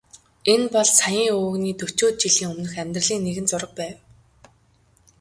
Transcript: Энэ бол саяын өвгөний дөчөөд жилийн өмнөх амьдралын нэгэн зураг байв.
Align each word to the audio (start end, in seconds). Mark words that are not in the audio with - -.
Энэ 0.53 0.67
бол 0.75 0.89
саяын 0.99 1.33
өвгөний 1.37 1.75
дөчөөд 1.79 2.15
жилийн 2.21 2.51
өмнөх 2.53 2.73
амьдралын 2.83 3.23
нэгэн 3.25 3.45
зураг 3.49 3.71
байв. 3.79 3.97